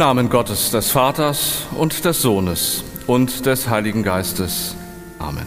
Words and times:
Namen 0.00 0.30
Gottes, 0.30 0.70
des 0.70 0.90
Vaters 0.92 1.66
und 1.76 2.06
des 2.06 2.22
Sohnes 2.22 2.84
und 3.06 3.44
des 3.44 3.68
Heiligen 3.68 4.02
Geistes. 4.02 4.74
Amen. 5.18 5.44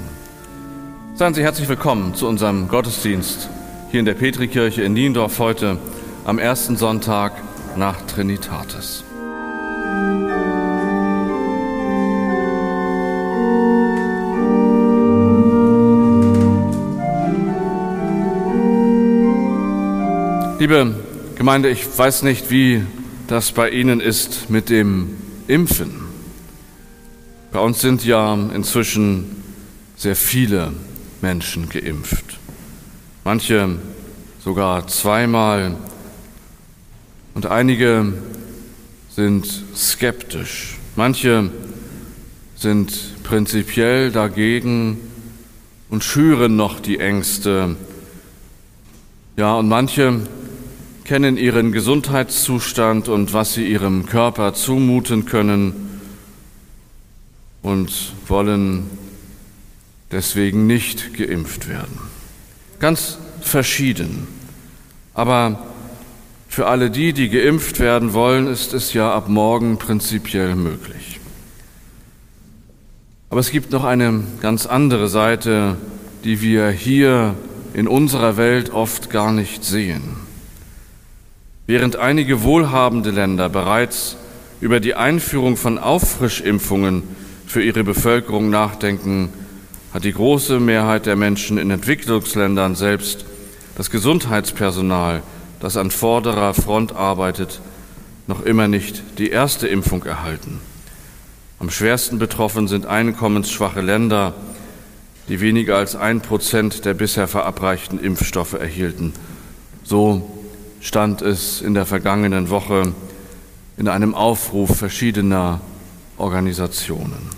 Seien 1.16 1.34
Sie 1.34 1.42
herzlich 1.42 1.68
willkommen 1.68 2.14
zu 2.14 2.28
unserem 2.28 2.68
Gottesdienst 2.68 3.50
hier 3.90 4.00
in 4.00 4.06
der 4.06 4.14
Petrikirche 4.14 4.84
in 4.84 4.94
Niendorf 4.94 5.40
heute 5.40 5.80
am 6.24 6.38
ersten 6.38 6.78
Sonntag 6.78 7.34
nach 7.78 8.00
Trinitatis. 8.06 9.04
Liebe 20.60 20.94
Gemeinde, 21.40 21.70
ich 21.70 21.98
weiß 21.98 22.22
nicht, 22.22 22.52
wie 22.52 22.86
das 23.34 23.52
bei 23.52 23.72
Ihnen 23.72 24.00
ist 24.00 24.52
mit 24.52 24.70
dem 24.70 25.18
Impfen. 25.48 25.90
Bei 27.52 27.58
uns 27.62 27.82
sind 27.82 28.06
ja 28.06 28.36
inzwischen 28.54 29.44
sehr 29.96 30.16
viele 30.16 30.72
Menschen 31.20 31.68
geimpft. 31.68 32.38
Manche 33.24 33.80
sogar 34.44 34.86
zweimal 34.86 35.76
und 37.34 37.48
einige 37.48 38.14
sind 39.10 39.48
skeptisch. 39.76 40.78
Manche 40.96 41.50
sind 42.56 43.24
prinzipiell 43.24 44.12
dagegen 44.12 45.00
und 45.90 46.04
schüren 46.04 46.56
noch 46.56 46.80
die 46.80 47.00
Ängste. 47.00 47.78
Ja, 49.38 49.56
und 49.56 49.70
manche 49.70 50.20
kennen 51.06 51.38
ihren 51.38 51.72
Gesundheitszustand 51.72 53.10
und 53.10 53.34
was 53.34 53.54
sie 53.54 53.66
ihrem 53.66 54.06
Körper 54.06 54.54
zumuten 54.54 55.26
können 55.26 56.02
und 57.62 58.14
wollen 58.28 58.90
deswegen 60.12 60.68
nicht 60.68 61.14
geimpft 61.18 61.68
werden. 61.68 61.98
Ganz 62.80 63.18
verschieden. 63.42 64.28
Aber 65.14 65.68
für 66.48 66.68
alle 66.68 66.92
die, 66.92 67.14
die 67.14 67.30
geimpft 67.30 67.80
werden 67.80 68.14
wollen, 68.14 68.48
ist 68.48 68.74
es 68.74 68.94
ja 68.94 69.14
ab 69.14 69.28
morgen 69.28 69.78
prinzipiell 69.78 70.56
möglich. 70.56 71.20
Aber 73.30 73.40
es 73.40 73.50
gibt 73.50 73.72
noch 73.72 73.84
eine 73.84 74.24
ganz 74.42 74.68
andere 74.68 75.08
Seite, 75.08 75.78
die 76.24 76.42
wir 76.42 76.70
hier 76.70 77.34
in 77.74 77.88
unserer 77.88 78.38
Welt 78.38 78.70
oft 78.70 79.10
gar 79.10 79.32
nicht 79.32 79.64
sehen. 79.64 80.23
Während 81.66 81.96
einige 81.96 82.44
wohlhabende 82.44 83.12
Länder 83.12 83.48
bereits 83.48 84.18
über 84.60 84.82
die 84.82 84.96
Einführung 84.96 85.56
von 85.56 85.78
Auffrischimpfungen 85.78 87.04
für 87.48 87.64
ihre 87.64 87.86
Bevölkerung 87.86 88.50
nachdenken, 88.50 89.30
hat 89.94 90.04
die 90.04 90.12
große 90.12 90.60
Mehrheit 90.60 91.06
der 91.06 91.16
Menschen 91.16 91.58
in 91.58 91.72
Entwicklungsländern 91.72 92.76
selbst 92.76 93.26
das 93.78 93.90
Gesundheitspersonal, 93.90 95.24
das 95.62 95.78
an 95.78 95.90
vorderer 95.90 96.54
Front 96.54 96.94
arbeitet, 96.94 97.62
noch 98.28 98.44
immer 98.44 98.68
nicht 98.68 99.02
die 99.18 99.30
erste 99.30 99.68
Impfung 99.68 100.04
erhalten. 100.04 100.60
Am 101.60 101.70
schwersten 101.70 102.20
betroffen 102.20 102.68
sind 102.68 102.88
einkommensschwache 102.88 103.80
Länder, 103.80 104.34
die 105.30 105.40
weniger 105.40 105.78
als 105.78 105.96
ein 105.96 106.20
Prozent 106.20 106.84
der 106.84 106.94
bisher 106.94 107.30
verabreichten 107.30 108.00
Impfstoffe 108.00 108.54
erhielten. 108.54 109.14
So 109.86 110.43
stand 110.84 111.22
es 111.22 111.62
in 111.62 111.74
der 111.74 111.86
vergangenen 111.86 112.50
Woche 112.50 112.94
in 113.78 113.88
einem 113.88 114.14
Aufruf 114.14 114.78
verschiedener 114.78 115.62
Organisationen. 116.18 117.30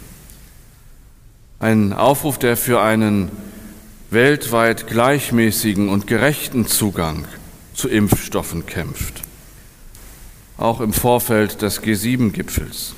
Ein 1.60 1.94
Aufruf, 1.94 2.40
der 2.40 2.58
für 2.58 2.82
einen 2.82 3.32
weltweit 4.10 4.88
gleichmäßigen 4.88 5.90
und 5.90 6.08
gerechten 6.08 6.68
Zugang 6.68 7.26
zu 7.76 7.88
Impfstoffen 7.88 8.66
kämpft. 8.66 9.22
Auch 10.58 10.82
im 10.82 10.92
Vorfeld 10.92 11.62
des 11.62 11.84
G7-Gipfels. 11.84 12.96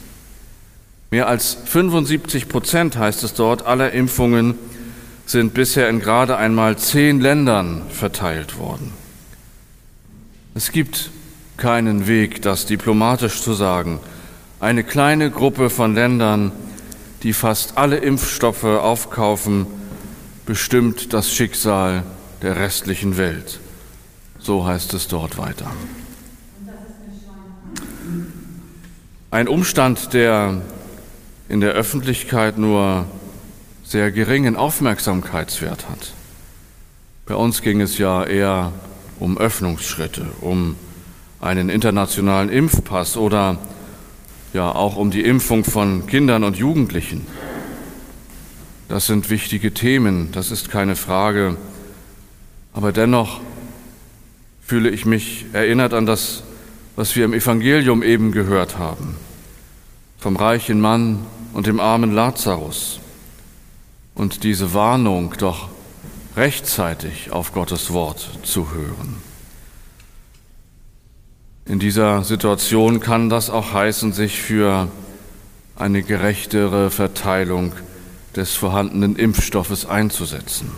Mehr 1.12 1.28
als 1.28 1.57
75 1.66 2.47
Prozent, 2.47 2.97
heißt 2.97 3.24
es 3.24 3.34
dort, 3.34 3.66
aller 3.66 3.91
Impfungen 3.91 4.56
sind 5.25 5.53
bisher 5.53 5.90
in 5.90 6.00
gerade 6.00 6.38
einmal 6.38 6.78
zehn 6.78 7.19
Ländern 7.19 7.84
verteilt 7.90 8.57
worden. 8.57 8.94
Es 10.57 10.72
gibt 10.72 11.12
keinen 11.57 12.07
Weg, 12.07 12.41
das 12.41 12.66
diplomatisch 12.66 13.44
zu 13.44 13.53
sagen. 13.53 14.00
Eine 14.59 14.84
kleine 14.84 15.29
Gruppe 15.29 15.69
von 15.69 15.94
Ländern, 15.94 16.51
die 17.22 17.34
fast 17.34 17.78
alle 17.78 17.97
Impfstoffe 17.97 18.63
aufkaufen, 18.63 19.68
bestimmt 20.47 21.13
das 21.13 21.31
Schicksal 21.31 22.01
der 22.41 22.56
restlichen 22.56 23.18
Welt. 23.18 23.59
So 24.40 24.66
heißt 24.66 24.95
es 24.95 25.07
dort 25.07 25.38
weiter. 25.38 25.69
Ein 29.29 29.47
Umstand, 29.47 30.12
der 30.13 30.63
in 31.50 31.62
der 31.62 31.74
Öffentlichkeit 31.74 32.57
nur 32.57 33.06
sehr 33.84 34.09
geringen 34.12 34.56
Aufmerksamkeitswert 34.56 35.88
hat. 35.88 36.13
Bei 37.28 37.35
uns 37.35 37.62
ging 37.62 37.79
es 37.79 38.00
ja 38.00 38.24
eher 38.24 38.74
um 39.20 39.38
Öffnungsschritte, 39.38 40.26
um 40.42 40.76
einen 41.40 41.70
internationalen 41.70 42.50
Impfpass 42.50 43.18
oder 43.18 43.58
ja 44.54 44.72
auch 44.72 44.96
um 44.96 45.12
die 45.12 45.24
Impfung 45.24 45.64
von 45.64 46.08
Kindern 46.08 46.44
und 46.44 46.58
Jugendlichen. 46.58 47.28
Das 48.88 49.06
sind 49.06 49.30
wichtige 49.30 49.74
Themen, 49.74 50.32
das 50.32 50.52
ist 50.52 50.70
keine 50.70 50.96
Frage. 50.96 51.58
Aber 52.74 52.92
dennoch 52.92 53.42
fühle 54.62 54.90
ich 54.90 55.06
mich 55.06 55.46
erinnert 55.54 55.94
an 55.94 56.06
das, 56.06 56.44
was 56.96 57.16
wir 57.16 57.26
im 57.26 57.34
Evangelium 57.34 58.02
eben 58.02 58.32
gehört 58.32 58.78
haben, 58.78 59.16
vom 60.18 60.36
reichen 60.36 60.82
Mann 60.82 61.20
und 61.54 61.68
dem 61.68 61.80
armen 61.80 62.14
Lazarus. 62.14 63.00
Und 64.16 64.44
diese 64.44 64.74
Warnung, 64.74 65.34
doch 65.38 65.70
rechtzeitig 66.38 67.31
auf 67.31 67.52
Gottes 67.52 67.92
Wort 67.92 68.30
zu 68.44 68.72
hören. 68.72 69.18
In 71.66 71.80
dieser 71.80 72.24
Situation 72.24 73.00
kann 73.00 73.30
das 73.30 73.50
auch 73.50 73.74
heißen, 73.74 74.14
sich 74.14 74.40
für 74.40 74.88
eine 75.75 76.02
gerechtere 76.03 76.92
Verteilung 76.92 77.74
des 78.36 78.53
vorhandenen 78.53 79.16
Impfstoffes 79.16 79.86
einzusetzen. 79.86 80.72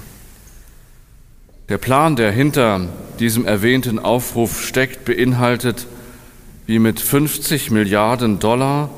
Der 1.67 1.77
Plan, 1.77 2.15
der 2.15 2.31
hinter 2.31 2.87
diesem 3.19 3.45
erwähnten 3.45 3.99
Aufruf 3.99 4.65
steckt, 4.65 5.05
beinhaltet, 5.05 5.85
wie 6.65 6.79
mit 6.79 6.99
50 6.99 7.69
Milliarden 7.69 8.39
Dollar 8.39 8.89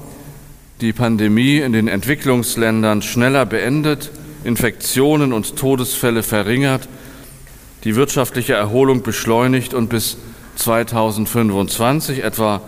die 0.79 0.93
Pandemie 0.93 1.57
in 1.57 1.73
den 1.73 1.87
Entwicklungsländern 1.87 3.01
schneller 3.01 3.45
beendet 3.45 4.11
Infektionen 4.43 5.33
und 5.33 5.55
Todesfälle 5.55 6.23
verringert, 6.23 6.87
die 7.83 7.95
wirtschaftliche 7.95 8.53
Erholung 8.53 9.03
beschleunigt 9.03 9.73
und 9.73 9.89
bis 9.89 10.17
2025 10.55 12.23
etwa 12.23 12.61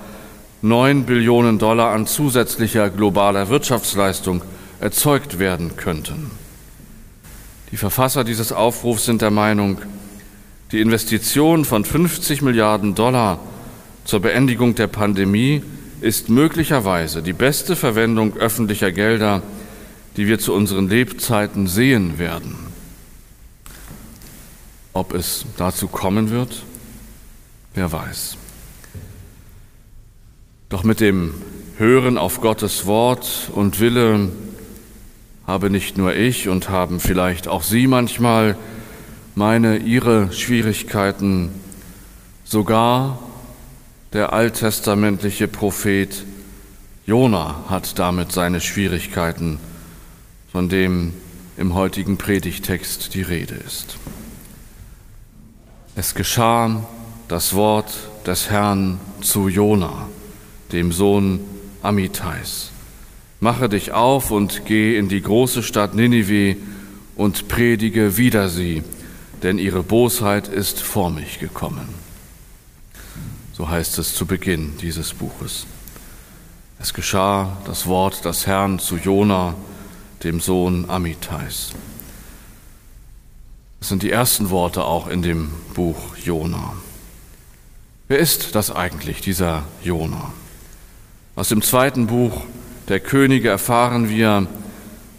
9 0.62 1.06
Billionen 1.06 1.60
Dollar 1.60 1.92
an 1.92 2.08
zusätzlicher 2.08 2.90
globaler 2.90 3.50
Wirtschaftsleistung 3.50 4.42
erzeugt 4.80 5.40
werden 5.40 5.76
könnten. 5.76 6.32
Die 7.72 7.78
Verfasser 7.78 8.24
dieses 8.24 8.52
Aufrufs 8.52 9.06
sind 9.06 9.22
der 9.22 9.32
Meinung, 9.32 9.80
die 10.72 10.80
Investition 10.80 11.66
von 11.66 11.86
50 11.86 12.42
Milliarden 12.42 12.96
Dollar 12.96 13.40
zur 14.06 14.22
Beendigung 14.22 14.76
der 14.76 14.88
Pandemie 14.88 15.64
ist 16.02 16.30
möglicherweise 16.30 17.22
die 17.22 17.34
beste 17.34 17.76
Verwendung 17.76 18.36
öffentlicher 18.38 18.92
Gelder 18.92 19.42
die 20.18 20.28
wir 20.28 20.40
zu 20.40 20.54
unseren 20.54 20.90
Lebzeiten 20.90 21.68
sehen 21.68 22.20
werden. 22.20 22.56
Ob 24.94 25.14
es 25.14 25.46
dazu 25.58 25.88
kommen 25.88 26.30
wird, 26.30 26.64
wer 27.74 27.92
weiß. 27.92 28.38
Doch 30.70 30.84
mit 30.84 31.00
dem 31.00 31.34
Hören 31.78 32.18
auf 32.18 32.42
Gottes 32.42 32.86
Wort 32.86 33.50
und 33.54 33.80
Wille 33.80 34.30
habe 35.48 35.70
nicht 35.70 35.98
nur 35.98 36.16
ich 36.16 36.48
und 36.48 36.70
haben 36.70 37.00
vielleicht 37.00 37.48
auch 37.48 37.64
Sie 37.64 37.88
manchmal 37.88 38.56
meine, 39.36 39.78
Ihre 39.78 40.32
Schwierigkeiten, 40.32 41.50
sogar 42.44 43.20
der 44.14 44.32
alttestamentliche 44.32 45.48
Prophet 45.48 46.24
Jona 47.06 47.66
hat 47.68 47.98
damit 47.98 48.32
seine 48.32 48.62
Schwierigkeiten 48.62 49.60
von 50.54 50.70
dem 50.70 51.14
im 51.58 51.74
heutigen 51.74 52.18
Predigtext 52.18 53.16
die 53.16 53.24
Rede 53.24 53.56
ist. 53.56 53.98
Es 55.96 56.14
geschah 56.14 56.86
das 57.28 57.56
Wort 57.56 57.92
des 58.28 58.52
Herrn 58.52 59.00
zu 59.20 59.50
Jona, 59.50 60.08
dem 60.72 60.92
Sohn 60.92 61.40
Amitais. 61.82 62.70
Mache 63.40 63.68
dich 63.68 63.94
auf 63.94 64.30
und 64.30 64.68
geh 64.68 64.96
in 64.96 65.10
die 65.10 65.24
große 65.24 65.64
Stadt 65.64 65.96
Ninive 65.96 66.56
und 67.16 67.48
predige 67.48 68.18
wider 68.18 68.48
sie, 68.48 68.84
denn 69.42 69.58
ihre 69.58 69.82
Bosheit 69.82 70.48
ist 70.48 70.80
vor 70.80 71.10
mich 71.10 71.40
gekommen. 71.40 71.90
So 73.54 73.70
heißt 73.70 73.98
es 73.98 74.14
zu 74.14 74.28
Beginn 74.28 74.74
dieses 74.80 75.16
Buches. 75.16 75.66
Es 76.80 76.94
geschah 76.94 77.58
das 77.66 77.88
Wort 77.88 78.24
des 78.24 78.46
Herrn 78.46 78.78
zu 78.78 78.98
Jona, 78.98 79.56
dem 80.24 80.40
Sohn 80.40 80.90
Amitais. 80.90 81.72
Das 83.80 83.90
sind 83.90 84.04
die 84.04 84.12
ersten 84.12 84.50
Worte 84.50 84.86
auch 84.86 85.08
in 85.08 85.22
dem 85.22 85.50
Buch 85.74 86.16
Jona. 86.24 86.74
Wer 88.08 88.20
ist 88.20 88.56
das 88.56 88.72
eigentlich, 88.72 89.22
dieser 89.22 89.64
Jona? 89.84 90.32
Aus 91.36 91.50
dem 91.50 91.62
zweiten 91.62 92.08
Buch 92.08 92.42
der 92.88 93.00
Könige 93.00 93.50
erfahren 93.50 94.10
wir, 94.10 94.48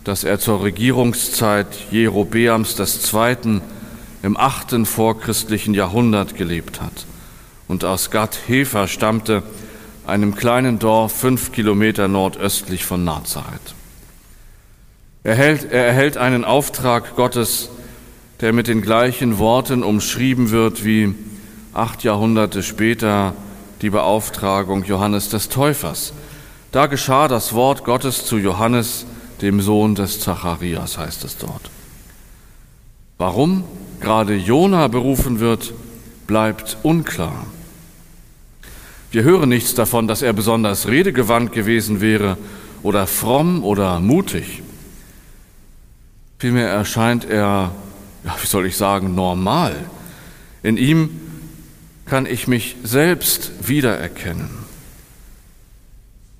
dass 0.04 0.24
er 0.24 0.38
zur 0.38 0.62
Regierungszeit 0.62 1.66
Jerobeams 1.90 2.78
II. 2.78 3.60
im 4.22 4.36
achten 4.36 4.86
vorchristlichen 4.86 5.74
Jahrhundert 5.74 6.36
gelebt 6.36 6.80
hat 6.80 7.06
und 7.68 7.84
aus 7.84 8.10
Gad 8.10 8.38
Hefer 8.46 8.86
stammte, 8.86 9.42
einem 10.06 10.34
kleinen 10.34 10.78
Dorf 10.78 11.12
fünf 11.12 11.52
Kilometer 11.52 12.08
nordöstlich 12.08 12.84
von 12.84 13.04
Nazareth. 13.04 13.74
Er 15.24 15.30
erhält, 15.30 15.72
er 15.72 15.86
erhält 15.86 16.18
einen 16.18 16.44
Auftrag 16.44 17.16
Gottes, 17.16 17.70
der 18.42 18.52
mit 18.52 18.68
den 18.68 18.82
gleichen 18.82 19.38
Worten 19.38 19.82
umschrieben 19.82 20.50
wird 20.50 20.84
wie 20.84 21.14
acht 21.72 22.04
Jahrhunderte 22.04 22.62
später 22.62 23.34
die 23.80 23.88
Beauftragung 23.88 24.84
Johannes 24.84 25.30
des 25.30 25.48
Täufers. 25.48 26.12
Da 26.72 26.88
geschah 26.88 27.26
das 27.26 27.54
Wort 27.54 27.84
Gottes 27.84 28.26
zu 28.26 28.36
Johannes, 28.36 29.06
dem 29.40 29.62
Sohn 29.62 29.94
des 29.94 30.20
Zacharias, 30.20 30.98
heißt 30.98 31.24
es 31.24 31.38
dort. 31.38 31.70
Warum 33.16 33.64
gerade 34.02 34.34
Jona 34.34 34.88
berufen 34.88 35.40
wird, 35.40 35.72
bleibt 36.26 36.76
unklar. 36.82 37.46
Wir 39.10 39.22
hören 39.22 39.48
nichts 39.48 39.74
davon, 39.74 40.06
dass 40.06 40.20
er 40.20 40.34
besonders 40.34 40.86
redegewandt 40.86 41.52
gewesen 41.52 42.02
wäre 42.02 42.36
oder 42.82 43.06
fromm 43.06 43.64
oder 43.64 44.00
mutig. 44.00 44.63
Vielmehr 46.44 46.68
erscheint 46.68 47.24
er, 47.24 47.72
ja, 48.22 48.36
wie 48.38 48.46
soll 48.46 48.66
ich 48.66 48.76
sagen, 48.76 49.14
normal. 49.14 49.74
In 50.62 50.76
ihm 50.76 51.18
kann 52.04 52.26
ich 52.26 52.48
mich 52.48 52.76
selbst 52.82 53.66
wiedererkennen. 53.66 54.50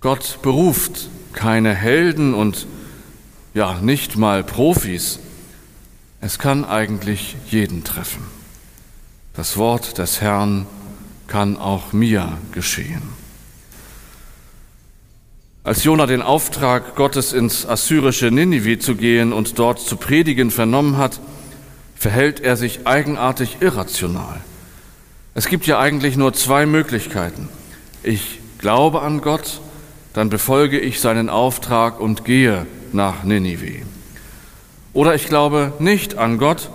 Gott 0.00 0.40
beruft 0.42 1.08
keine 1.32 1.74
Helden 1.74 2.34
und 2.34 2.66
ja, 3.54 3.80
nicht 3.80 4.18
mal 4.18 4.44
Profis. 4.44 5.20
Es 6.20 6.38
kann 6.38 6.66
eigentlich 6.66 7.36
jeden 7.48 7.82
treffen. 7.82 8.24
Das 9.32 9.56
Wort 9.56 9.96
des 9.96 10.20
Herrn 10.20 10.66
kann 11.28 11.56
auch 11.56 11.94
mir 11.94 12.36
geschehen. 12.52 13.23
Als 15.64 15.82
Jona 15.82 16.04
den 16.04 16.20
Auftrag 16.20 16.94
Gottes 16.94 17.32
ins 17.32 17.66
assyrische 17.66 18.30
Ninive 18.30 18.78
zu 18.78 18.96
gehen 18.96 19.32
und 19.32 19.58
dort 19.58 19.80
zu 19.80 19.96
predigen 19.96 20.50
vernommen 20.50 20.98
hat, 20.98 21.20
verhält 21.96 22.40
er 22.40 22.58
sich 22.58 22.86
eigenartig 22.86 23.56
irrational. 23.60 24.42
Es 25.34 25.48
gibt 25.48 25.66
ja 25.66 25.78
eigentlich 25.78 26.18
nur 26.18 26.34
zwei 26.34 26.66
Möglichkeiten. 26.66 27.48
Ich 28.02 28.40
glaube 28.58 29.00
an 29.00 29.22
Gott, 29.22 29.62
dann 30.12 30.28
befolge 30.28 30.78
ich 30.78 31.00
seinen 31.00 31.30
Auftrag 31.30 31.98
und 31.98 32.26
gehe 32.26 32.66
nach 32.92 33.24
Ninive. 33.24 33.86
Oder 34.92 35.14
ich 35.14 35.28
glaube 35.28 35.72
nicht 35.78 36.18
an 36.18 36.36
Gott, 36.36 36.68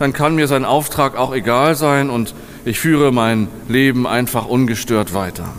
dann 0.00 0.12
kann 0.12 0.34
mir 0.34 0.48
sein 0.48 0.64
Auftrag 0.64 1.16
auch 1.16 1.32
egal 1.32 1.76
sein 1.76 2.10
und 2.10 2.34
ich 2.64 2.80
führe 2.80 3.12
mein 3.12 3.46
Leben 3.68 4.04
einfach 4.04 4.46
ungestört 4.46 5.14
weiter. 5.14 5.54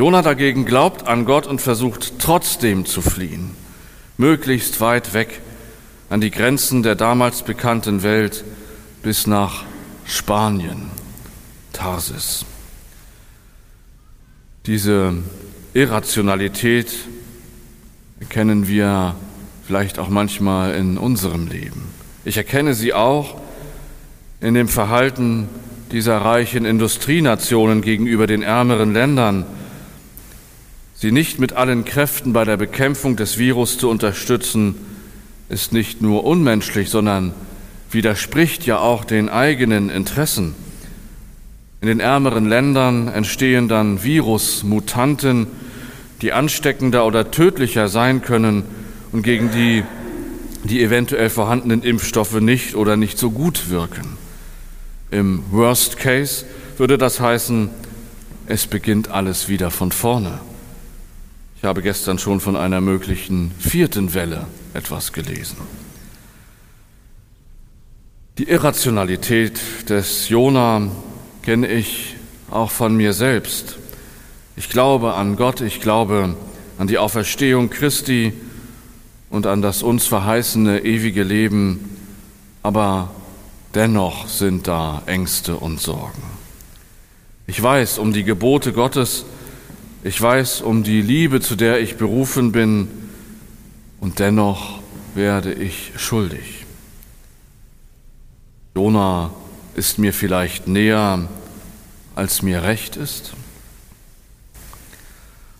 Jona 0.00 0.22
dagegen 0.22 0.64
glaubt 0.64 1.06
an 1.06 1.26
Gott 1.26 1.46
und 1.46 1.60
versucht 1.60 2.20
trotzdem 2.20 2.86
zu 2.86 3.02
fliehen, 3.02 3.50
möglichst 4.16 4.80
weit 4.80 5.12
weg 5.12 5.42
an 6.08 6.22
die 6.22 6.30
Grenzen 6.30 6.82
der 6.82 6.94
damals 6.94 7.42
bekannten 7.42 8.02
Welt 8.02 8.42
bis 9.02 9.26
nach 9.26 9.64
Spanien, 10.06 10.84
Tarsis. 11.74 12.46
Diese 14.64 15.18
Irrationalität 15.74 16.90
erkennen 18.20 18.68
wir 18.68 19.16
vielleicht 19.66 19.98
auch 19.98 20.08
manchmal 20.08 20.76
in 20.76 20.96
unserem 20.96 21.46
Leben. 21.46 21.88
Ich 22.24 22.38
erkenne 22.38 22.72
sie 22.72 22.94
auch 22.94 23.38
in 24.40 24.54
dem 24.54 24.68
Verhalten 24.68 25.50
dieser 25.92 26.16
reichen 26.16 26.64
Industrienationen 26.64 27.82
gegenüber 27.82 28.26
den 28.26 28.42
ärmeren 28.42 28.94
Ländern, 28.94 29.44
sie 31.00 31.12
nicht 31.12 31.38
mit 31.38 31.54
allen 31.54 31.86
Kräften 31.86 32.34
bei 32.34 32.44
der 32.44 32.58
Bekämpfung 32.58 33.16
des 33.16 33.38
Virus 33.38 33.78
zu 33.78 33.88
unterstützen, 33.88 34.74
ist 35.48 35.72
nicht 35.72 36.02
nur 36.02 36.24
unmenschlich, 36.24 36.90
sondern 36.90 37.32
widerspricht 37.90 38.66
ja 38.66 38.78
auch 38.78 39.04
den 39.06 39.30
eigenen 39.30 39.88
Interessen. 39.88 40.54
In 41.80 41.88
den 41.88 42.00
ärmeren 42.00 42.46
Ländern 42.46 43.08
entstehen 43.08 43.66
dann 43.66 44.04
Virusmutanten, 44.04 45.46
die 46.20 46.34
ansteckender 46.34 47.06
oder 47.06 47.30
tödlicher 47.30 47.88
sein 47.88 48.20
können 48.20 48.64
und 49.10 49.22
gegen 49.22 49.50
die 49.50 49.82
die 50.64 50.82
eventuell 50.82 51.30
vorhandenen 51.30 51.82
Impfstoffe 51.82 52.38
nicht 52.38 52.74
oder 52.74 52.98
nicht 52.98 53.16
so 53.16 53.30
gut 53.30 53.70
wirken. 53.70 54.18
Im 55.10 55.42
Worst 55.50 55.96
Case 55.96 56.44
würde 56.76 56.98
das 56.98 57.18
heißen, 57.18 57.70
es 58.46 58.66
beginnt 58.66 59.10
alles 59.10 59.48
wieder 59.48 59.70
von 59.70 59.90
vorne. 59.90 60.38
Ich 61.60 61.64
habe 61.64 61.82
gestern 61.82 62.18
schon 62.18 62.40
von 62.40 62.56
einer 62.56 62.80
möglichen 62.80 63.52
vierten 63.58 64.14
Welle 64.14 64.46
etwas 64.74 65.12
gelesen. 65.12 65.58
Die 68.38 68.48
Irrationalität 68.48 69.60
des 69.88 70.28
Jona 70.28 70.90
kenne 71.42 71.68
ich 71.68 72.16
auch 72.50 72.70
von 72.70 72.96
mir 72.96 73.12
selbst. 73.12 73.76
Ich 74.56 74.70
glaube 74.70 75.14
an 75.14 75.36
Gott, 75.36 75.60
ich 75.60 75.80
glaube 75.80 76.34
an 76.78 76.86
die 76.86 76.98
Auferstehung 76.98 77.70
Christi 77.70 78.32
und 79.28 79.46
an 79.46 79.60
das 79.62 79.82
uns 79.82 80.06
verheißene 80.06 80.84
ewige 80.84 81.22
Leben, 81.22 81.96
aber 82.62 83.10
Dennoch 83.74 84.26
sind 84.26 84.66
da 84.66 85.02
Ängste 85.06 85.56
und 85.56 85.80
Sorgen. 85.80 86.22
Ich 87.46 87.62
weiß 87.62 87.98
um 87.98 88.12
die 88.12 88.24
Gebote 88.24 88.72
Gottes, 88.72 89.24
ich 90.02 90.20
weiß 90.20 90.62
um 90.62 90.82
die 90.82 91.02
Liebe, 91.02 91.40
zu 91.40 91.56
der 91.56 91.80
ich 91.80 91.96
berufen 91.96 92.52
bin, 92.52 92.88
und 94.00 94.18
dennoch 94.18 94.80
werde 95.14 95.52
ich 95.52 95.92
schuldig. 95.96 96.64
Jona 98.74 99.30
ist 99.74 99.98
mir 99.98 100.14
vielleicht 100.14 100.68
näher, 100.68 101.28
als 102.14 102.42
mir 102.42 102.62
recht 102.62 102.96
ist. 102.96 103.32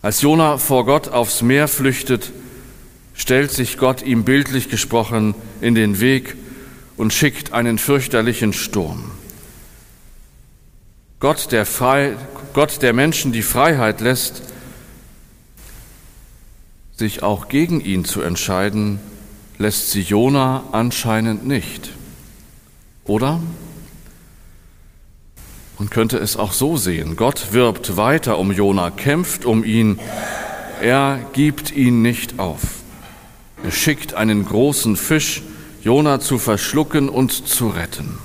Als 0.03 0.23
Jona 0.23 0.57
vor 0.57 0.87
Gott 0.87 1.09
aufs 1.09 1.43
Meer 1.43 1.69
flüchtet, 1.69 2.33
stellt 3.15 3.51
sich 3.51 3.77
Gott 3.77 4.01
ihm 4.03 4.25
bildlich 4.25 4.71
gesprochen 4.71 5.35
in 5.61 5.75
den 5.75 6.01
Weg 6.01 6.37
und 6.97 7.13
schickt 7.13 7.53
einen 7.53 7.77
fürchterlichen 7.77 8.55
Sturm. 8.55 9.11
Gott 11.21 11.53
der, 11.53 11.67
Frei, 11.67 12.17
Gott, 12.55 12.81
der 12.81 12.95
Menschen 12.95 13.31
die 13.31 13.43
Freiheit 13.43 14.01
lässt, 14.01 14.43
sich 16.97 17.23
auch 17.23 17.49
gegen 17.49 17.83
ihn 17.83 18.07
zu 18.07 18.23
entscheiden, 18.23 19.01
lässt 19.59 19.91
sie 19.91 20.01
Jona 20.01 20.65
anscheinend 20.73 21.47
nicht. 21.47 21.91
Oder? 23.05 23.39
Man 25.79 25.91
könnte 25.91 26.17
es 26.17 26.39
auch 26.39 26.53
so 26.53 26.79
sehen. 26.79 27.17
Gott 27.17 27.53
wirbt 27.53 27.99
weiter 27.99 28.39
um 28.39 28.51
Jona, 28.51 28.91
kämpft 28.91 29.45
um 29.45 29.63
ihn. 29.63 30.01
Er 30.81 31.21
gibt 31.35 31.71
ihn 31.71 32.01
nicht 32.01 32.39
auf. 32.39 32.63
Er 33.63 33.73
schickt 33.73 34.15
einen 34.15 34.47
großen 34.47 34.97
Fisch, 34.97 35.43
Jona 35.83 36.19
zu 36.19 36.39
verschlucken 36.39 37.11
und 37.11 37.47
zu 37.47 37.69
retten. 37.69 38.19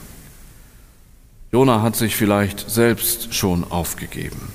Jona 1.55 1.81
hat 1.81 1.95
sich 1.95 2.17
vielleicht 2.17 2.69
selbst 2.69 3.33
schon 3.33 3.63
aufgegeben, 3.63 4.51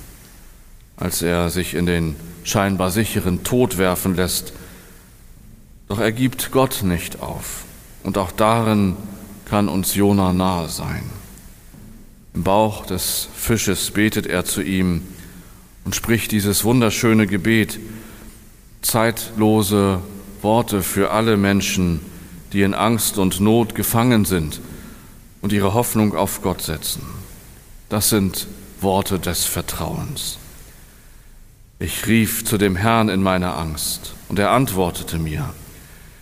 als 0.97 1.23
er 1.23 1.49
sich 1.49 1.73
in 1.73 1.87
den 1.87 2.15
scheinbar 2.43 2.91
sicheren 2.91 3.43
Tod 3.43 3.79
werfen 3.79 4.15
lässt. 4.15 4.53
Doch 5.87 5.97
er 5.97 6.11
gibt 6.11 6.51
Gott 6.51 6.83
nicht 6.83 7.19
auf. 7.19 7.63
Und 8.03 8.19
auch 8.19 8.31
darin 8.31 8.97
kann 9.45 9.67
uns 9.67 9.95
Jona 9.95 10.31
nahe 10.31 10.69
sein. 10.69 11.01
Im 12.35 12.43
Bauch 12.43 12.85
des 12.85 13.27
Fisches 13.35 13.89
betet 13.89 14.27
er 14.27 14.45
zu 14.45 14.61
ihm 14.61 15.01
und 15.85 15.95
spricht 15.95 16.31
dieses 16.31 16.63
wunderschöne 16.65 17.25
Gebet, 17.25 17.79
zeitlose 18.83 20.01
Worte 20.43 20.83
für 20.83 21.09
alle 21.09 21.35
Menschen, 21.35 21.99
die 22.53 22.61
in 22.61 22.75
Angst 22.75 23.17
und 23.17 23.39
Not 23.39 23.73
gefangen 23.73 24.23
sind 24.23 24.61
und 25.41 25.53
ihre 25.53 25.73
Hoffnung 25.73 26.15
auf 26.15 26.41
Gott 26.41 26.61
setzen. 26.61 27.01
Das 27.89 28.09
sind 28.09 28.47
Worte 28.79 29.19
des 29.19 29.45
Vertrauens. 29.45 30.37
Ich 31.79 32.07
rief 32.07 32.45
zu 32.45 32.57
dem 32.57 32.75
Herrn 32.75 33.09
in 33.09 33.23
meiner 33.23 33.57
Angst, 33.57 34.13
und 34.29 34.39
er 34.39 34.51
antwortete 34.51 35.17
mir. 35.17 35.53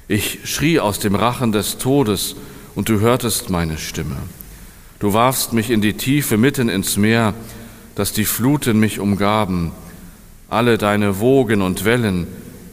Ich 0.08 0.40
schrie 0.46 0.80
aus 0.80 1.00
dem 1.00 1.16
Rachen 1.16 1.52
des 1.52 1.78
Todes, 1.78 2.36
und 2.76 2.88
du 2.88 3.00
hörtest 3.02 3.50
meine 3.50 3.78
Stimme. 3.78 4.18
Du 5.00 5.14
warfst 5.14 5.54
mich 5.54 5.70
in 5.70 5.82
die 5.82 5.94
Tiefe 5.94 6.38
mitten 6.38 6.70
ins 6.70 6.98
Meer, 6.98 7.34
dass 7.96 8.14
die 8.14 8.26
Fluten 8.26 8.80
mich 8.80 9.00
umgaben. 9.00 9.72
Alle 10.50 10.78
deine 10.78 11.20
Wogen 11.20 11.62
und 11.62 11.86
Wellen 11.86 12.28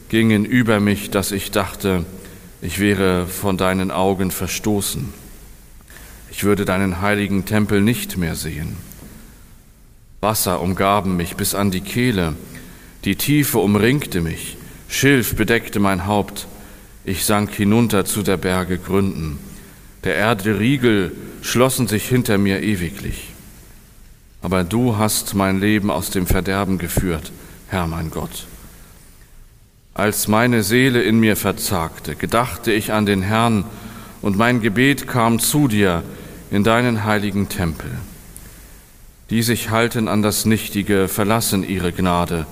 gingen 0.08 0.44
über 0.44 0.80
mich, 0.80 1.10
dass 1.10 1.32
ich 1.32 1.50
dachte, 1.50 2.04
ich 2.62 2.78
wäre 2.78 3.26
von 3.26 3.56
deinen 3.56 3.90
Augen 3.90 4.30
verstoßen. 4.30 5.12
Ich 6.36 6.44
würde 6.44 6.66
deinen 6.66 7.00
heiligen 7.00 7.46
Tempel 7.46 7.80
nicht 7.80 8.18
mehr 8.18 8.34
sehen. 8.34 8.76
Wasser 10.20 10.60
umgaben 10.60 11.16
mich 11.16 11.34
bis 11.34 11.54
an 11.54 11.70
die 11.70 11.80
Kehle, 11.80 12.34
die 13.06 13.16
Tiefe 13.16 13.56
umringte 13.56 14.20
mich, 14.20 14.58
Schilf 14.86 15.34
bedeckte 15.34 15.80
mein 15.80 16.04
Haupt, 16.04 16.46
ich 17.06 17.24
sank 17.24 17.54
hinunter 17.54 18.04
zu 18.04 18.22
der 18.22 18.36
Berge 18.36 18.76
Gründen. 18.76 19.38
Der 20.04 20.16
Erde 20.16 20.60
Riegel 20.60 21.12
schlossen 21.40 21.88
sich 21.88 22.06
hinter 22.06 22.36
mir 22.36 22.62
ewiglich. 22.62 23.30
Aber 24.42 24.62
du 24.62 24.98
hast 24.98 25.34
mein 25.34 25.58
Leben 25.58 25.90
aus 25.90 26.10
dem 26.10 26.26
Verderben 26.26 26.76
geführt, 26.76 27.32
Herr 27.68 27.86
mein 27.86 28.10
Gott. 28.10 28.46
Als 29.94 30.28
meine 30.28 30.62
Seele 30.62 31.00
in 31.02 31.18
mir 31.18 31.34
verzagte, 31.34 32.14
gedachte 32.14 32.72
ich 32.72 32.92
an 32.92 33.06
den 33.06 33.22
Herrn, 33.22 33.64
und 34.20 34.36
mein 34.36 34.60
Gebet 34.60 35.08
kam 35.08 35.38
zu 35.38 35.66
dir 35.66 36.02
in 36.50 36.64
deinen 36.64 37.04
heiligen 37.04 37.48
Tempel. 37.48 37.90
Die 39.30 39.42
sich 39.42 39.70
halten 39.70 40.08
an 40.08 40.22
das 40.22 40.44
Nichtige, 40.44 41.08
verlassen 41.08 41.68
ihre 41.68 41.92
Gnade, 41.92 42.46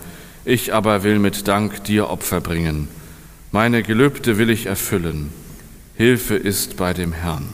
ich 0.44 0.74
aber 0.74 1.04
will 1.04 1.18
mit 1.18 1.48
Dank 1.48 1.84
dir 1.84 2.10
Opfer 2.10 2.40
bringen. 2.40 2.88
Meine 3.52 3.82
Gelübde 3.82 4.36
will 4.36 4.50
ich 4.50 4.66
erfüllen. 4.66 5.32
Hilfe 5.96 6.34
ist 6.34 6.76
bei 6.76 6.92
dem 6.92 7.12
Herrn. 7.12 7.48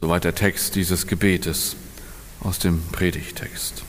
Soweit 0.00 0.22
der 0.22 0.36
Text 0.36 0.76
dieses 0.76 1.08
Gebetes 1.08 1.74
aus 2.40 2.60
dem 2.60 2.80
Predigtext. 2.92 3.82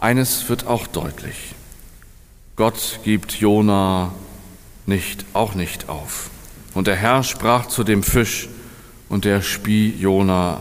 Eines 0.00 0.48
wird 0.48 0.66
auch 0.66 0.86
deutlich. 0.86 1.54
Gott 2.56 3.00
gibt 3.04 3.32
Jona 3.32 4.14
nicht, 4.86 5.26
auch 5.34 5.54
nicht 5.54 5.88
auf. 5.88 6.30
Und 6.72 6.86
der 6.86 6.96
Herr 6.96 7.22
sprach 7.22 7.66
zu 7.66 7.84
dem 7.84 8.02
Fisch, 8.02 8.48
und 9.08 9.24
der 9.24 9.42
spie 9.42 9.94
Jona 9.98 10.60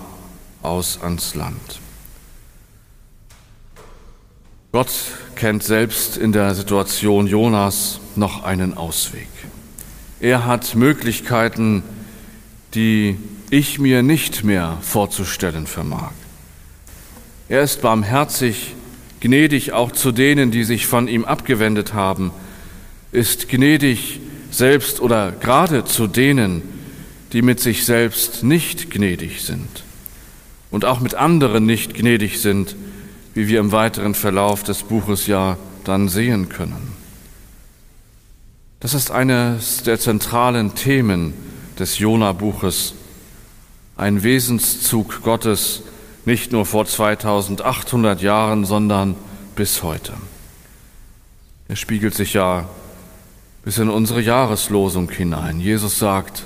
aus 0.62 1.02
ans 1.02 1.36
Land. 1.36 1.80
Gott 4.72 4.92
kennt 5.36 5.64
selbst 5.64 6.18
in 6.18 6.32
der 6.32 6.56
Situation 6.56 7.28
Jonas 7.28 8.00
noch 8.16 8.44
einen 8.44 8.76
Ausweg. 8.76 9.28
Er 10.20 10.46
hat 10.46 10.76
Möglichkeiten, 10.76 11.84
die 12.74 13.18
ich 13.52 13.78
mir 13.78 14.02
nicht 14.02 14.44
mehr 14.44 14.78
vorzustellen 14.82 15.68
vermag. 15.68 16.12
Er 17.50 17.62
ist 17.62 17.82
barmherzig 17.82 18.74
gnädig 19.20 19.72
auch 19.74 19.92
zu 19.92 20.12
denen, 20.12 20.52
die 20.52 20.64
sich 20.64 20.88
von 20.88 21.08
ihm 21.08 21.24
abgewendet 21.24 21.94
haben, 21.94 22.32
ist 23.12 23.48
gnädig 23.48 24.20
selbst 24.52 25.00
oder 25.00 25.32
gerade 25.32 25.86
zu 25.86 26.08
denen, 26.08 26.62
die 27.34 27.42
mit 27.42 27.60
sich 27.60 27.86
selbst 27.86 28.44
nicht 28.44 28.92
gnädig 28.92 29.42
sind 29.42 29.84
und 30.72 30.86
auch 30.86 31.00
mit 31.00 31.16
anderen 31.16 31.66
nicht 31.66 31.96
gnädig 31.96 32.40
sind, 32.40 32.75
wie 33.34 33.48
wir 33.48 33.60
im 33.60 33.72
weiteren 33.72 34.13
Verlauf 34.13 34.63
des 34.63 34.84
Buches 34.84 35.25
ja 35.25 35.58
dann 35.84 36.10
sehen 36.10 36.50
können. 36.50 36.94
Das 38.80 38.94
ist 38.94 39.12
eines 39.12 39.84
der 39.84 40.00
zentralen 40.00 40.75
Themen 40.75 41.34
des 41.80 41.98
Jona-Buches, 41.98 42.94
ein 43.98 44.24
Wesenszug 44.24 45.24
Gottes, 45.24 45.82
nicht 46.25 46.52
nur 46.52 46.66
vor 46.66 46.86
2800 46.86 48.22
Jahren, 48.22 48.66
sondern 48.66 49.16
bis 49.56 49.84
heute. 49.84 50.13
Er 51.68 51.75
spiegelt 51.75 52.13
sich 52.13 52.34
ja 52.34 52.70
bis 53.63 53.78
in 53.78 53.90
unsere 53.90 54.22
Jahreslosung 54.22 55.10
hinein. 55.10 55.60
Jesus 55.60 55.98
sagt, 55.98 56.44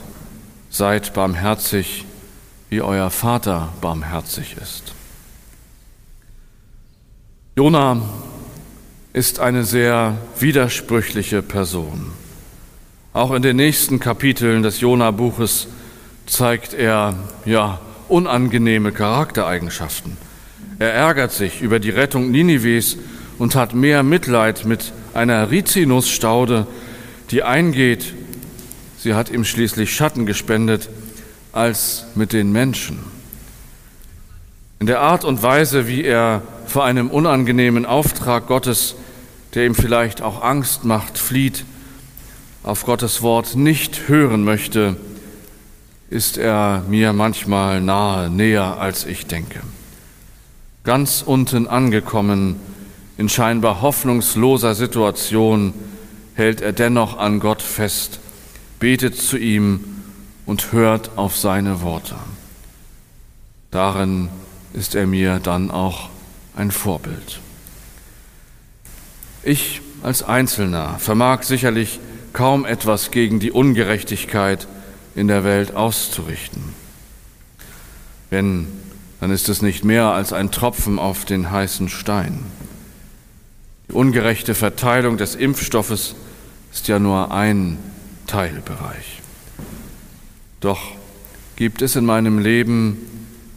seid 0.78 1.16
barmherzig, 1.16 2.06
wie 2.70 2.82
euer 2.82 3.10
Vater 3.10 3.74
barmherzig 3.82 4.58
ist. 4.62 4.94
Jona 7.56 8.00
ist 9.12 9.40
eine 9.40 9.64
sehr 9.64 10.20
widersprüchliche 10.38 11.42
Person. 11.42 12.12
Auch 13.14 13.34
in 13.34 13.42
den 13.42 13.56
nächsten 13.56 14.00
Kapiteln 14.00 14.62
des 14.62 14.80
Jona-Buches 14.80 15.68
zeigt 16.28 16.76
er 16.76 17.16
ja 17.46 17.80
unangenehme 18.08 18.92
Charaktereigenschaften. 18.92 20.18
Er 20.78 20.94
ärgert 20.94 21.32
sich 21.32 21.64
über 21.64 21.80
die 21.80 21.90
Rettung 21.90 22.30
Ninives 22.30 22.98
und 23.40 23.56
hat 23.56 23.74
mehr 23.74 24.04
Mitleid 24.04 24.66
mit 24.66 24.94
einer 25.16 25.50
Rizinusstaude, 25.50 26.68
die 27.32 27.42
eingeht. 27.42 28.14
Sie 28.98 29.14
hat 29.14 29.30
ihm 29.30 29.46
schließlich 29.46 29.94
Schatten 29.94 30.26
gespendet, 30.26 30.90
als 31.52 32.06
mit 32.16 32.34
den 32.34 32.52
Menschen. 32.52 33.00
In 34.80 34.88
der 34.88 35.02
Art 35.02 35.24
und 35.24 35.42
Weise, 35.42 35.88
wie 35.88 36.04
er 36.04 36.42
vor 36.66 36.84
einem 36.84 37.10
unangenehmen 37.10 37.86
Auftrag 37.86 38.48
Gottes, 38.48 38.96
der 39.54 39.66
ihm 39.66 39.76
vielleicht 39.76 40.22
auch 40.22 40.44
Angst 40.44 40.84
macht, 40.84 41.18
flieht, 41.18 41.66
auf 42.64 42.86
Gottes 42.86 43.22
Wort 43.22 43.56
nicht 43.56 44.08
hören 44.08 44.44
möchte, 44.44 44.98
ist 46.10 46.38
er 46.38 46.84
mir 46.88 47.14
manchmal 47.14 47.82
nahe, 47.82 48.30
näher 48.30 48.78
als 48.80 49.06
ich 49.06 49.26
denke. 49.26 49.62
Ganz 50.84 51.24
unten 51.26 51.68
angekommen, 51.68 52.58
in 53.18 53.30
scheinbar 53.30 53.82
hoffnungsloser 53.82 54.76
Situation, 54.76 55.74
hält 56.36 56.62
er 56.62 56.72
dennoch 56.72 57.18
an 57.18 57.40
Gott 57.40 57.62
fest, 57.62 58.20
betet 58.80 59.18
zu 59.18 59.38
ihm 59.38 59.84
und 60.46 60.72
hört 60.72 61.18
auf 61.18 61.38
seine 61.38 61.82
Worte. 61.82 62.16
Darin 63.72 64.30
ist 64.74 64.96
er 64.96 65.08
mir 65.08 65.40
dann 65.40 65.72
auch 65.72 66.10
ein 66.56 66.72
Vorbild. 66.72 67.40
Ich 69.44 69.82
als 70.04 70.24
Einzelner 70.24 71.00
vermag 71.00 71.44
sicherlich 71.44 72.00
kaum 72.34 72.66
etwas 72.66 73.12
gegen 73.12 73.40
die 73.40 73.52
Ungerechtigkeit, 73.52 74.68
in 75.16 75.28
der 75.28 75.44
Welt 75.44 75.76
auszurichten. 75.76 76.62
Wenn, 78.30 78.68
dann 79.20 79.32
ist 79.32 79.50
es 79.50 79.64
nicht 79.64 79.84
mehr 79.84 80.12
als 80.12 80.32
ein 80.32 80.52
Tropfen 80.52 81.00
auf 81.00 81.26
den 81.26 81.50
heißen 81.50 81.90
Stein. 81.90 82.46
Die 83.90 83.94
ungerechte 83.94 84.54
Verteilung 84.54 85.18
des 85.18 85.34
Impfstoffes 85.34 86.14
ist 86.72 86.88
ja 86.88 87.00
nur 87.00 87.32
ein 87.32 87.80
Teilbereich. 88.28 89.22
Doch 90.60 90.82
gibt 91.56 91.82
es 91.82 91.96
in 91.96 92.06
meinem 92.06 92.40
Leben 92.40 92.98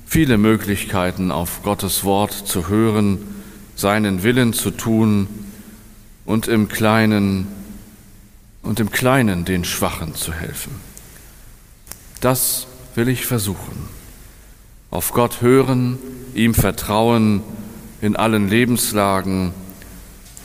viele 0.06 0.38
Möglichkeiten, 0.38 1.30
auf 1.30 1.62
Gottes 1.62 2.04
Wort 2.04 2.32
zu 2.32 2.68
hören, 2.68 3.18
seinen 3.76 4.22
Willen 4.22 4.52
zu 4.52 4.70
tun 4.70 5.28
und 6.24 6.48
im 6.48 6.68
Kleinen 6.68 7.46
und 8.62 8.80
im 8.80 8.90
Kleinen 8.90 9.44
den 9.44 9.64
Schwachen 9.64 10.14
zu 10.14 10.32
helfen. 10.32 10.72
Das 12.20 12.66
will 12.94 13.08
ich 13.08 13.24
versuchen. 13.26 13.88
Auf 14.90 15.12
Gott 15.12 15.40
hören, 15.40 15.98
ihm 16.34 16.54
vertrauen 16.54 17.42
in 18.00 18.16
allen 18.16 18.48
Lebenslagen 18.48 19.52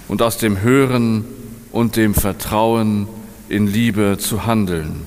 und 0.08 0.22
aus 0.22 0.38
dem 0.38 0.62
Hören 0.62 1.26
und 1.72 1.96
dem 1.96 2.14
Vertrauen 2.14 3.08
in 3.50 3.68
Liebe 3.68 4.18
zu 4.20 4.46
handeln 4.46 5.06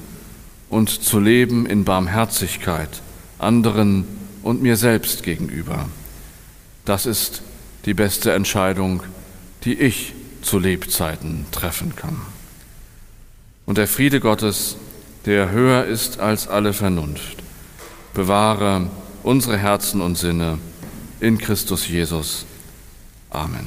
und 0.69 0.91
zu 0.91 1.21
leben 1.21 1.67
in 1.67 1.85
Barmherzigkeit 1.85 3.03
anderen 3.39 4.05
und 4.43 4.63
mir 4.63 4.77
selbst 4.77 5.23
gegenüber. 5.23 5.89
Das 6.85 7.07
ist 7.07 7.43
die 7.85 7.95
beste 7.95 8.33
Entscheidung, 8.33 9.03
die 9.65 9.75
ich 9.75 10.15
zu 10.43 10.59
Lebzeiten 10.59 11.47
treffen 11.51 11.95
kann. 11.97 12.21
Und 13.67 13.79
der 13.79 13.89
Friede 13.89 14.21
Gottes, 14.21 14.77
der 15.27 15.51
höher 15.51 15.85
ist 15.85 16.21
als 16.21 16.49
alle 16.49 16.73
Vernunft. 16.73 17.37
Bewahre 18.15 18.89
unsere 19.23 19.59
Herzen 19.59 20.01
und 20.01 20.17
Sinne 20.17 20.59
in 21.21 21.39
Christus 21.39 21.87
Jesus. 21.87 22.47
Amen. 23.31 23.67